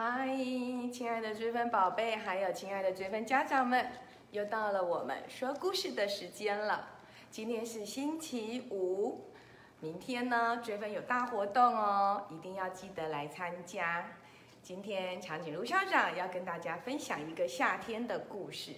[0.00, 0.28] 嗨，
[0.92, 3.84] 亲爱的追分宝贝，还有亲爱的追分家长们，
[4.30, 6.88] 又到了我们说故事的时间了。
[7.32, 9.24] 今天是星期五，
[9.80, 14.06] 明天呢追分有大活动哦，一定要记得来参加。
[14.62, 18.76] 今天长颈鹿校长要跟大家分享一个夏天的故事。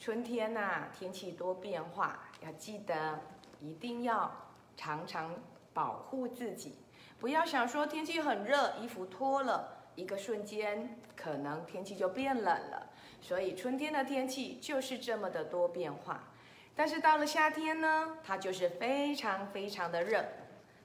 [0.00, 3.20] 春天呐、天气多变化，要记得
[3.60, 4.32] 一定要
[4.78, 5.34] 常常
[5.74, 6.78] 保护自己，
[7.20, 9.73] 不要想说天气很热，衣服脱了。
[9.94, 12.90] 一个瞬间，可能天气就变冷了。
[13.20, 16.28] 所以春天的天气就是这么的多变化。
[16.76, 20.24] 但是到了夏天呢，它就是非常非常的热。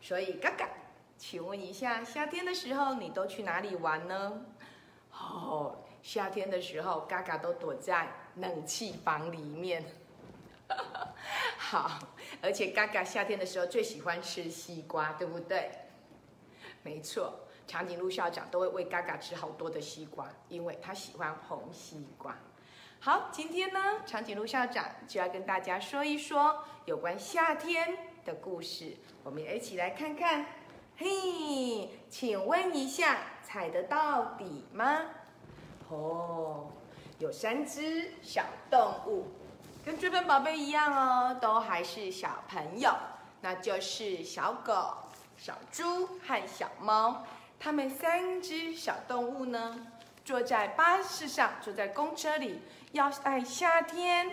[0.00, 0.68] 所以嘎嘎，
[1.16, 4.44] 请问一下，夏天的时候你都去哪里玩呢？
[5.12, 9.84] 哦，夏天的时候，嘎嘎都躲在冷气房里面。
[11.56, 11.98] 好，
[12.42, 15.70] 而且嘎嘎夏天的时候最喜欢吃西瓜，对不对？
[16.82, 17.45] 没错。
[17.66, 22.36] 长颈鹿校长都会喂嘎嘎吃好多的西瓜，因为他喜欢红西瓜。
[23.00, 28.96] 好，今天呢，长颈鹿校长就要跟大家说一说有关夏天的故事。
[29.22, 30.46] 我们一起来看看。
[30.98, 35.02] 嘿，请问一下，踩得到底吗？
[35.90, 36.68] 哦，
[37.18, 39.26] 有三只小动物，
[39.84, 42.90] 跟追分宝贝一样哦，都还是小朋友，
[43.42, 44.94] 那就是小狗、
[45.36, 47.26] 小猪和小猫。
[47.58, 49.86] 他们三只小动物呢，
[50.24, 52.60] 坐在巴士上，坐在公车里，
[52.92, 54.30] 要在夏天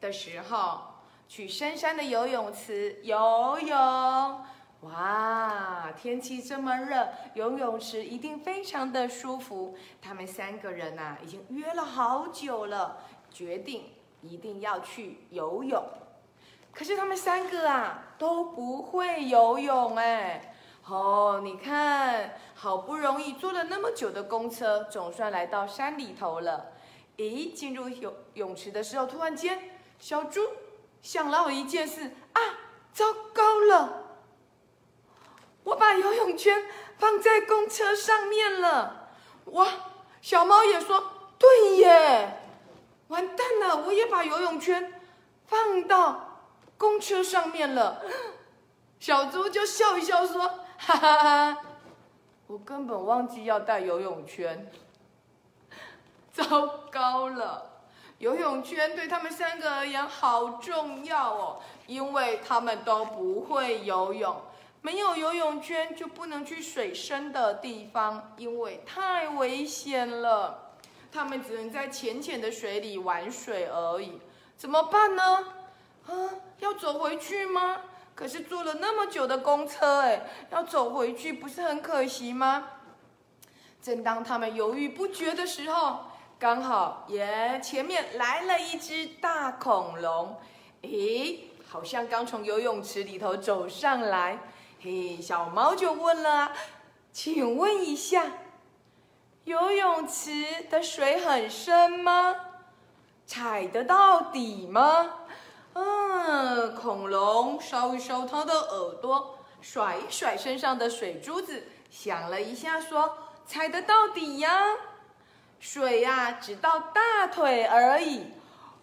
[0.00, 0.82] 的时候
[1.28, 4.44] 去深山的游泳池游泳。
[4.82, 9.76] 哇，天气这么热，游泳池一定非常的舒服。
[10.00, 12.98] 他们三个人呐，已经约了好久了，
[13.32, 15.82] 决定一定要去游泳。
[16.72, 20.52] 可是他们三个啊，都不会游泳哎。
[20.88, 26.68] 哦，你看，好不容易坐了那么久的公车，总算来到山里头了。
[27.16, 30.40] 咦，进入泳泳池的时候，突然间，小猪
[31.02, 32.40] 想到一件事啊，
[32.92, 34.04] 糟糕了，
[35.64, 36.64] 我把游泳圈
[36.96, 39.08] 放在公车上面了。
[39.46, 39.66] 哇，
[40.22, 41.02] 小猫也说
[41.36, 42.42] 对耶，
[43.08, 45.00] 完蛋了，我也把游泳圈
[45.46, 46.44] 放到
[46.78, 48.02] 公车上面了。
[49.00, 50.60] 小猪就笑一笑说。
[50.78, 51.60] 哈哈哈！
[52.46, 54.70] 我根本忘记要带游泳圈，
[56.32, 56.44] 糟
[56.90, 57.72] 糕了！
[58.18, 64.40] 游泳圈对他们三个而言好重要哦，因为他们都不会游泳，
[64.80, 70.62] 没有游泳圈就不能去水深的地方，因为太危险了。
[71.12, 74.20] 他们只能在浅浅的水里玩水而已，
[74.56, 75.22] 怎么办呢？
[76.06, 76.12] 啊，
[76.60, 77.80] 要走回去吗？
[78.16, 82.70] 可是坐了那么久的公车，哎，要走回去不是很可惜吗？
[83.82, 86.06] 正当他们犹豫不决的时候，
[86.38, 90.36] 刚好耶，前面来了一只大恐龙，
[90.80, 94.38] 诶，好像刚从游泳池里头走上来。
[94.80, 96.52] 嘿，小猫就问了
[97.12, 98.24] ：“请问一下，
[99.44, 102.34] 游泳池的水很深吗？
[103.26, 105.25] 踩得到底吗？”
[105.78, 114.74] 嗯，恐龙烧一烧它的耳朵，甩一甩身上的水珠子，想了一下，说：“踩得到底呀，
[115.60, 118.32] 水呀，只到大腿而已。”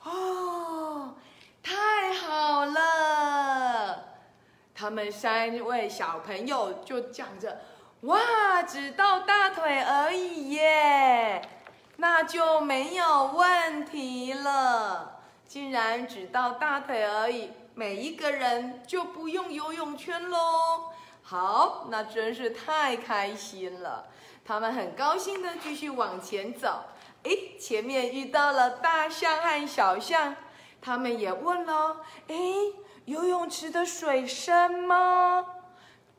[0.06, 1.16] 哦，
[1.64, 4.04] 太好了！
[4.76, 7.60] 他们三位小朋友就讲着
[8.02, 11.42] ：“哇，只到大腿而已耶，
[11.98, 15.13] 那就没有问题了。”
[15.54, 20.90] 竟然只到大腿而已，每一个人就不用游泳圈喽。
[21.22, 24.08] 好，那真是太开心了。
[24.44, 26.86] 他们很高兴的继续往前走。
[27.22, 30.36] 诶，前面遇到了大象和小象，
[30.82, 31.98] 他们也问了：
[32.30, 32.74] 诶，
[33.06, 35.46] 游泳池的水深吗？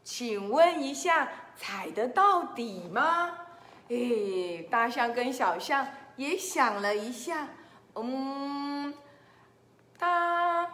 [0.04, 3.32] 请问一下，踩得到底吗？
[3.88, 7.48] 诶，大象跟小象也想了一下，
[7.96, 8.94] 嗯。
[9.98, 10.68] 哒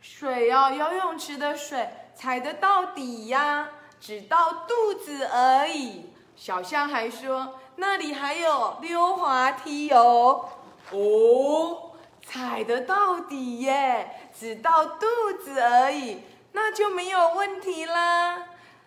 [0.00, 3.68] 水哦，游泳池的水踩得到底呀，
[4.00, 6.10] 只到肚子而已。
[6.36, 10.48] 小象还说那里还有溜滑梯哦，
[10.90, 11.92] 哦，
[12.26, 15.06] 踩得到底耶，只到肚
[15.42, 16.22] 子而已，
[16.52, 18.42] 那就没有问题啦。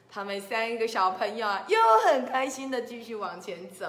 [0.09, 3.85] 他们三个小朋友啊，又很开心的继续往前走。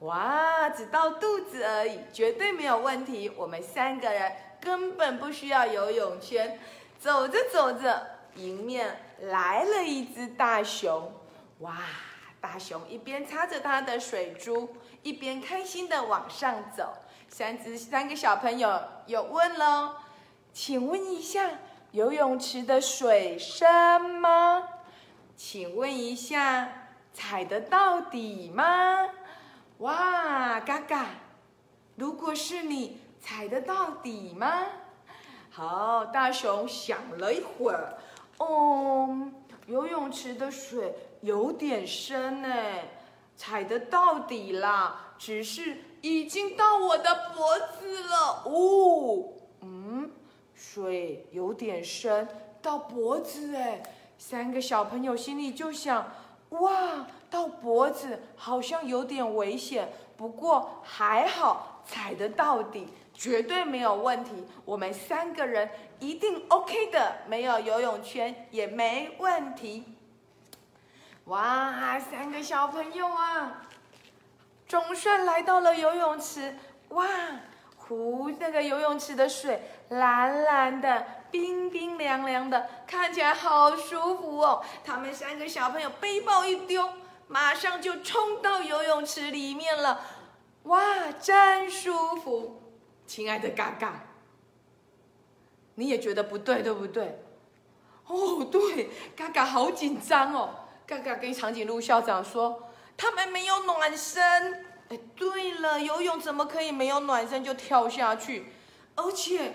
[0.00, 3.30] 哇，只到肚子而已，绝对没有问题。
[3.36, 4.32] 我们三个人。
[4.60, 6.58] 根本不需要游泳圈，
[6.98, 11.12] 走着走着，迎面来了一只大熊，
[11.60, 11.78] 哇，
[12.40, 16.92] 大熊一边擦着它的水珠，一边开心的往上走。
[17.28, 19.94] 三只三个小朋友又问喽
[20.52, 21.50] ：“请问一下，
[21.92, 24.66] 游泳池的水深吗？
[25.36, 29.08] 请问一下，踩得到底吗？”
[29.78, 31.06] 哇，嘎嘎，
[31.96, 34.62] 如果是你，踩得到底吗？
[35.50, 37.98] 好，大熊想了一会儿，
[38.38, 39.30] 哦，
[39.66, 42.48] 游泳池的水有点深呢，
[43.36, 48.42] 踩得到底啦，只是已经到我的脖子了。
[48.46, 50.10] 哦，嗯，
[50.54, 52.26] 水有点深，
[52.62, 53.82] 到脖子哎，
[54.16, 56.12] 三个小朋友心里就想，
[56.50, 62.88] 哇，到脖子好像有点危险，不过还好踩得到底。
[63.20, 65.68] 绝对没有问题，我们三个人
[65.98, 69.98] 一定 OK 的，没有游泳圈也没问题。
[71.24, 73.68] 哇，三个小朋友啊，
[74.66, 76.56] 总算来到了游泳池。
[76.88, 77.06] 哇，
[77.76, 84.64] 湖那个游泳池的水蓝蓝的，冰冰凉凉的，看起来好舒服哦。
[84.82, 86.88] 他们三个小朋友背包一丢，
[87.28, 90.00] 马上就冲到游泳池里面了。
[90.62, 92.62] 哇，真舒服。
[93.10, 94.04] 亲爱的嘎嘎，
[95.74, 97.20] 你也觉得不对，对不对？
[98.06, 100.50] 哦，对，嘎嘎好紧张哦。
[100.86, 104.64] 嘎嘎跟长颈鹿校长说，他们没有暖身。
[104.90, 108.52] 哎，对了，游泳怎么可以没有暖身就跳下去？
[108.94, 109.54] 而且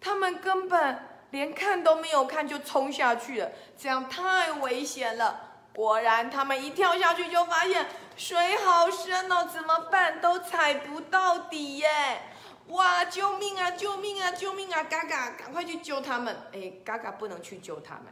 [0.00, 5.68] 他们根本连看都没有看就冲下去了，这样太危险了。
[5.72, 7.86] 果然，他们一跳下去就发现
[8.16, 10.20] 水好深哦，怎么办？
[10.20, 12.22] 都踩不到底耶！
[12.70, 13.04] 哇！
[13.04, 13.72] 救命啊！
[13.72, 14.30] 救命啊！
[14.30, 14.84] 救命啊！
[14.84, 16.36] 嘎嘎，赶快去救他们！
[16.52, 18.04] 哎，嘎嘎不能去救他们，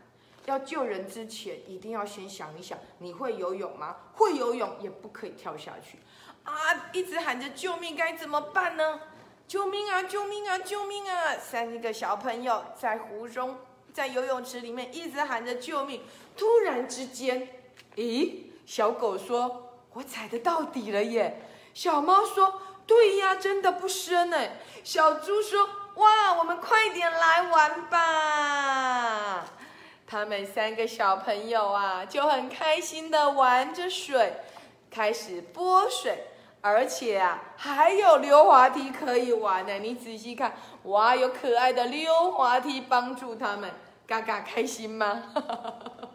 [0.47, 3.97] 要救人之前一定要先想一想，你会游泳吗？
[4.15, 5.99] 会游泳也不可以跳下去
[6.43, 6.53] 啊！
[6.93, 9.01] 一直喊着救命，该怎么办呢？
[9.47, 10.03] 救命啊！
[10.03, 10.59] 救命啊！
[10.59, 11.37] 救命啊！
[11.37, 13.59] 三个小朋友在湖中，
[13.93, 16.03] 在游泳池里面一直喊着救命。
[16.37, 17.49] 突然之间，
[17.95, 18.49] 咦？
[18.67, 22.63] 小狗说：“我踩得到底了耶！”小猫说。
[22.89, 24.37] 对呀，真的不深呢。
[24.83, 29.45] 小猪说：“哇，我们快点来玩吧！”
[30.09, 34.41] 他们三个小朋友啊，就很开心的玩着水，
[34.91, 36.29] 开始拨水，
[36.63, 39.75] 而且啊，还有溜滑梯可以玩呢。
[39.75, 43.71] 你仔细看，哇，有可爱的溜滑梯帮助他们。
[44.07, 45.25] 嘎嘎开心吗？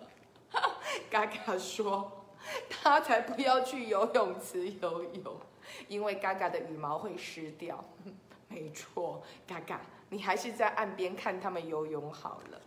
[1.11, 2.25] 嘎嘎说
[2.67, 5.39] ：“他才不要去游泳池游泳。”
[5.87, 7.83] 因为嘎嘎的羽毛会湿掉，
[8.47, 12.61] 没错，嘎嘎，你还是在岸边看他们游泳好了。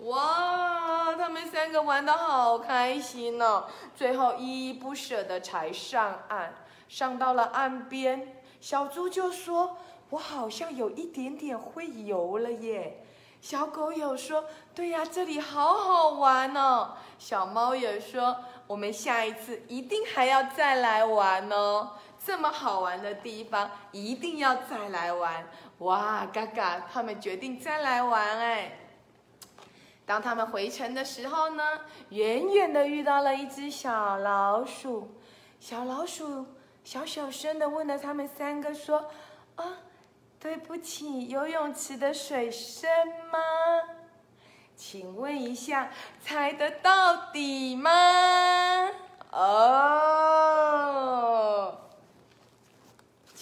[0.00, 3.64] 哇，他们三个玩的好开心哦，
[3.94, 6.54] 最后依依不舍的才上岸。
[6.88, 9.78] 上到了岸边，小猪就说
[10.10, 13.02] ：“我好像有一点点会游了耶。”
[13.40, 14.44] 小狗有说
[14.74, 18.36] ：“对呀，这里好好玩哦。”小猫也说
[18.68, 21.92] ：“我们下一次一定还要再来玩哦。”
[22.26, 26.26] 这么好玩的地方，一定要再来玩哇！
[26.26, 28.72] 嘎嘎，他们决定再来玩哎。
[30.04, 31.62] 当他们回城的时候呢，
[32.08, 35.08] 远远的遇到了一只小老鼠。
[35.60, 36.44] 小老鼠
[36.82, 39.08] 小小声的问了他们三个说
[39.54, 39.64] ：“啊，
[40.40, 42.90] 对不起，游泳池的水深
[43.30, 43.38] 吗？
[44.74, 47.88] 请问一下，踩得到底吗？”
[49.30, 50.96] 哦。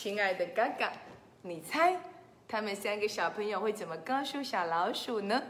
[0.04, 0.92] 亲爱的嘎嘎，
[1.40, 1.98] 你猜
[2.46, 5.42] 他们三个小朋友会怎么告诉小老鼠呢？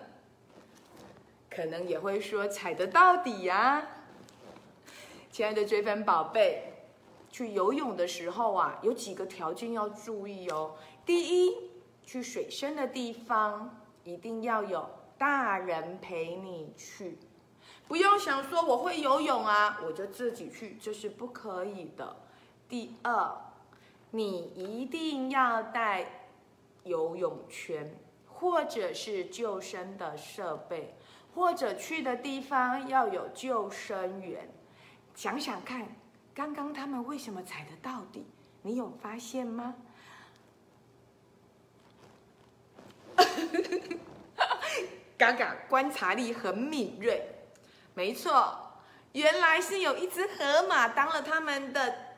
[1.51, 3.85] 可能也会说踩得到底呀。
[5.33, 6.73] 亲爱的追分宝贝，
[7.33, 10.77] 去游泳的时候啊，有几个条件要注意哦。
[11.05, 11.57] 第一，
[12.07, 17.19] 去水深的地方一定要有大人陪你去，
[17.89, 22.15] 不用想说我会游泳啊，我就自己去，这是不可以的。
[22.69, 23.51] 第二。
[24.15, 26.07] 你一定要带
[26.85, 30.95] 游泳圈，或者是救生的设备，
[31.35, 34.49] 或者去的地方要有救生员。
[35.17, 35.97] 想想看，
[36.33, 38.25] 刚刚他们为什么踩得到底？
[38.63, 39.75] 你有发现吗？
[45.19, 47.21] 嘎嘎，观察力很敏锐。
[47.95, 48.79] 没错，
[49.11, 52.14] 原来是有一只河马当了他们的。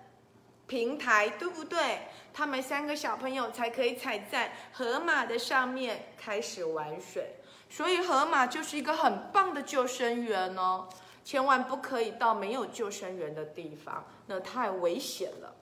[0.66, 2.00] 平台对不对？
[2.32, 7.36] 他们三个小朋友才可以踩在河马的上面开始玩水，
[7.70, 10.88] 所以河马就是一个很棒的救生员哦。
[11.24, 15.52] 千万不可以到没有救生员的地方，那太危险了。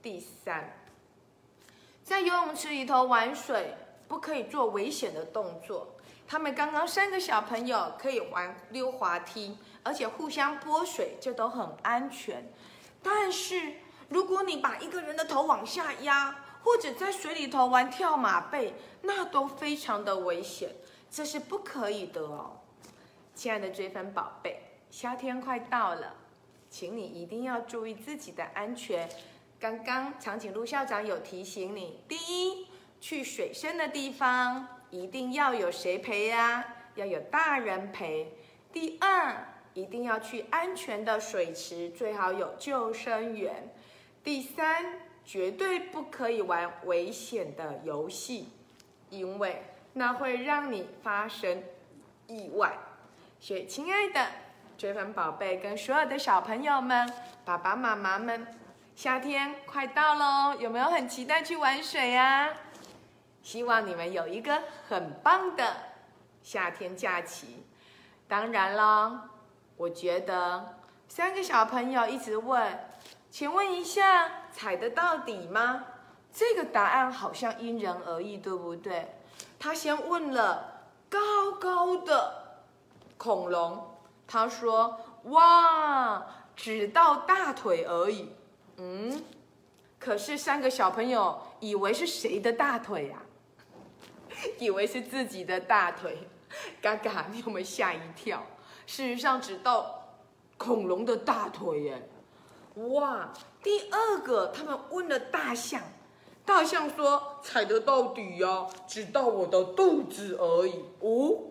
[0.00, 0.72] 第三，
[2.04, 3.74] 在游泳池里头玩水，
[4.06, 5.96] 不可以做危险的动作。
[6.28, 12.48] 他们刚刚三个小朋友可以玩溜滑梯，而且互相泼水，这都很安全。
[13.02, 13.72] 但是，
[14.10, 20.68] 如果你把一个人的头往下压，或者在水里头玩跳马背，那都非常的危险，
[21.08, 22.60] 这是不可以的哦。
[23.34, 26.14] 亲爱的追分宝贝，夏天快到了，
[26.68, 29.08] 请你一定要注意自己的安全。
[29.60, 32.66] 刚刚长颈鹿校长有提醒你：第一，
[33.00, 36.64] 去水深的地方一定要有谁陪呀？
[36.96, 38.36] 要有大人陪。
[38.72, 43.72] 第二，一定要去安全的水池，最好有救生员。
[44.24, 44.84] 第三。
[45.22, 48.48] 绝对不可以玩危险的游戏，
[49.10, 49.62] 因为
[49.92, 51.62] 那会让你发生
[52.26, 52.76] 意外。
[53.38, 54.26] 所以，亲爱的
[54.76, 57.08] 追粉宝贝跟所有的小朋友们、
[57.44, 58.44] 爸爸妈妈们，
[58.96, 62.52] 夏天快到喽，有没有很期待去玩水呀？
[63.40, 65.76] 希望你们有一个很棒的
[66.42, 67.62] 夏天假期。
[68.26, 69.30] 当然了，
[69.76, 72.90] 我觉得三个小朋友一直问。
[73.30, 75.84] 请问一下，踩得到底吗？
[76.32, 79.16] 这个答案好像因人而异，对不对？
[79.58, 82.62] 他先问了高高的
[83.16, 83.96] 恐龙，
[84.26, 88.32] 他说：“哇，只到大腿而已。”
[88.78, 89.22] 嗯，
[89.98, 93.22] 可是三个小朋友以为是谁的大腿呀？
[94.58, 96.28] 以为是自己的大腿，
[96.80, 98.42] 嘎嘎，你有没有吓一跳？
[98.86, 100.16] 事实上，只到
[100.56, 102.08] 恐龙的大腿耶。
[102.74, 103.30] 哇！
[103.62, 105.82] 第二个，他们问了大象，
[106.46, 111.42] 大象说：“踩得到底呀，只到我的肚子而已。”哦，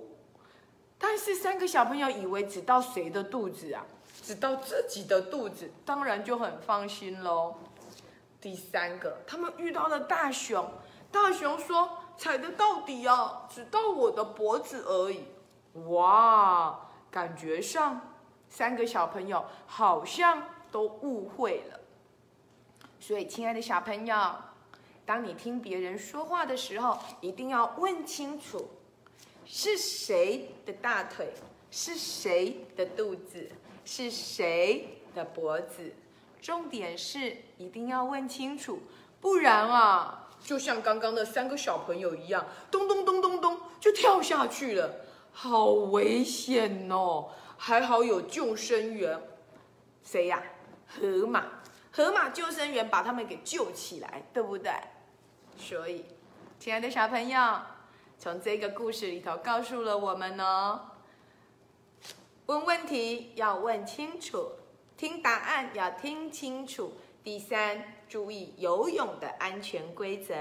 [0.97, 3.85] 但是三个小朋友以为只到谁的肚子啊？
[4.23, 7.55] 只到自己的肚子，当然就很放心喽。
[8.41, 10.71] 第三个，他们遇到了大熊，
[11.11, 15.25] 大熊说：“踩得到底呀，只到我的脖子而已。”
[15.89, 18.15] 哇，感觉上
[18.47, 20.43] 三个小朋友好像。
[20.71, 21.79] 都误会了，
[22.99, 24.35] 所以亲爱的小朋友，
[25.05, 28.69] 当你听别人说话的时候，一定要问清楚
[29.45, 31.33] 是谁的大腿，
[31.71, 33.49] 是谁的肚子，
[33.83, 35.93] 是谁的脖子。
[36.41, 38.79] 重点是一定要问清楚，
[39.19, 47.29] 不然啊，就像刚刚的三个小朋友一样，咚咚咚咚咚就跳下去了，好危险哦！
[47.57, 49.21] 还好有救生员，
[50.01, 50.41] 谁呀？
[50.89, 51.45] 河马，
[51.91, 54.71] 河马救生员把他们给救起来，对不对？
[55.57, 56.05] 所以，
[56.59, 57.61] 亲爱的小朋友，
[58.17, 60.81] 从这个故事里头告诉了我们哦，
[62.47, 64.51] 问问题要问清楚，
[64.97, 66.93] 听答案要听清楚。
[67.23, 70.33] 第三，注意游泳的安全规则。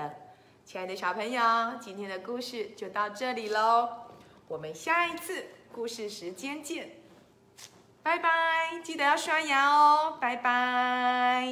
[0.64, 1.42] 亲爱的小朋友，
[1.80, 3.88] 今天的故事就到这里喽，
[4.46, 6.97] 我们下一次故事时间见。
[8.08, 8.30] 拜拜，
[8.82, 11.44] 记得要刷牙哦，拜拜。